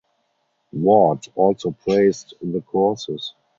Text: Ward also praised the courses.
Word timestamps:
Ward 0.73 1.27
also 1.35 1.69
praised 1.69 2.33
the 2.41 2.61
courses. 2.61 3.35